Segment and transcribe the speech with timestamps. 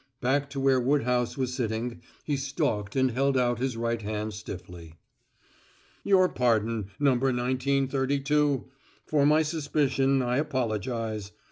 [0.19, 4.95] Back to where Woodhouse was sitting he stalked and held out his right hand stiffly.
[6.03, 8.65] "Your pardon, Number Nineteen Thirty two!
[9.05, 11.33] For my suspicion I apologize.